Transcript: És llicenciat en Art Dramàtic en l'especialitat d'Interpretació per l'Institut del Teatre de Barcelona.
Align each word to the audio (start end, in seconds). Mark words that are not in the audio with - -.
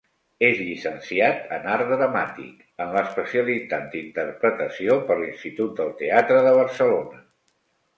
És 0.45 0.61
llicenciat 0.69 1.51
en 1.57 1.67
Art 1.73 1.91
Dramàtic 1.91 2.65
en 2.87 2.91
l'especialitat 2.97 3.87
d'Interpretació 3.95 5.01
per 5.11 5.23
l'Institut 5.25 5.81
del 5.83 5.97
Teatre 6.05 6.45
de 6.51 6.61
Barcelona. 6.63 7.27